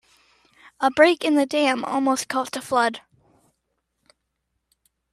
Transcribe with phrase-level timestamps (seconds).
[0.79, 3.01] A break in the dam almost caused a flood.